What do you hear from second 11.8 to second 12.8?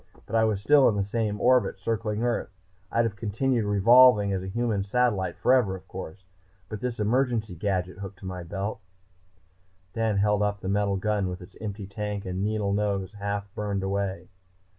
tank and needle